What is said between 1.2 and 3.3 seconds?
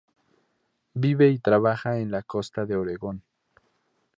y trabaja en la Costa de Oregon.